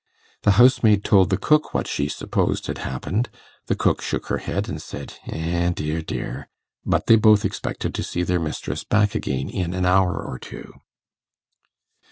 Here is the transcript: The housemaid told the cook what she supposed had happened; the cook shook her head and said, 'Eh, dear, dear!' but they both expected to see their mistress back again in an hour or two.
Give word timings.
The 0.41 0.53
housemaid 0.57 1.03
told 1.03 1.29
the 1.29 1.37
cook 1.37 1.75
what 1.75 1.85
she 1.85 2.09
supposed 2.09 2.65
had 2.65 2.79
happened; 2.79 3.29
the 3.67 3.75
cook 3.75 4.01
shook 4.01 4.29
her 4.29 4.39
head 4.39 4.67
and 4.67 4.81
said, 4.81 5.13
'Eh, 5.27 5.69
dear, 5.75 6.01
dear!' 6.01 6.47
but 6.83 7.05
they 7.05 7.17
both 7.17 7.45
expected 7.45 7.93
to 7.93 8.01
see 8.01 8.23
their 8.23 8.39
mistress 8.39 8.83
back 8.83 9.13
again 9.13 9.47
in 9.47 9.75
an 9.75 9.85
hour 9.85 10.19
or 10.19 10.39
two. 10.39 10.73